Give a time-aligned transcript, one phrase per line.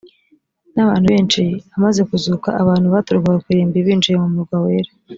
[0.75, 1.43] n abantu benshi
[1.75, 4.91] amaze kuzuka abantu baturukaga ku irimbi binjiye mu murwa wera